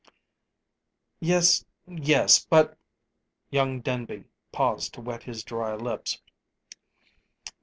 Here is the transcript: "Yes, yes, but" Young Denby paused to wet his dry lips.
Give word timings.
"Yes, 1.19 1.63
yes, 1.85 2.43
but" 2.43 2.75
Young 3.51 3.81
Denby 3.81 4.23
paused 4.51 4.95
to 4.95 5.01
wet 5.01 5.21
his 5.21 5.43
dry 5.43 5.75
lips. 5.75 6.19